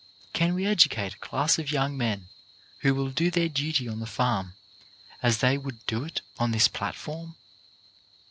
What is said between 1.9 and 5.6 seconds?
men who will do their duty on the farm as they